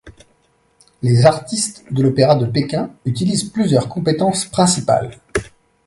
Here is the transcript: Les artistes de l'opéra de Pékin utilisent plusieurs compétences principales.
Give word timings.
Les 1.03 1.27
artistes 1.27 1.83
de 1.91 2.01
l'opéra 2.01 2.33
de 2.33 2.47
Pékin 2.47 2.89
utilisent 3.05 3.51
plusieurs 3.51 3.87
compétences 3.87 4.45
principales. 4.45 5.11